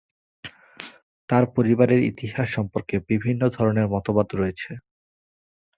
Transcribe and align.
তার 1.29 1.43
পরিবারের 1.55 2.01
ইতিহাস 2.11 2.47
সম্পর্কে 2.55 2.95
বিভিন্ন 3.09 3.41
ধরনের 3.49 3.87
মতবাদ 3.87 4.27
রয়েছে। 4.33 4.71